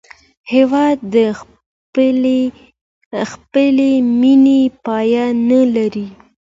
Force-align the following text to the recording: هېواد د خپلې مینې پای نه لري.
هېواد 0.53 0.97
د 1.15 1.17
خپلې 3.31 3.91
مینې 4.21 4.61
پای 4.85 5.09
نه 5.49 5.61
لري. 5.75 6.07